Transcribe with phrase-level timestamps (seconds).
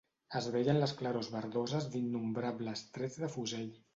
[0.37, 3.71] Es veien les clarors verdoses d'innombrables trets de fusell